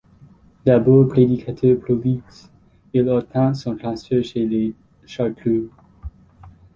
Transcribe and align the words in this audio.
D'abord 0.65 1.09
prédicateur 1.09 1.77
prolixe, 1.79 2.49
il 2.91 3.07
obtint 3.07 3.53
son 3.53 3.75
transfert 3.75 4.23
chez 4.23 4.47
les 4.47 4.73
Chartreux. 5.05 5.69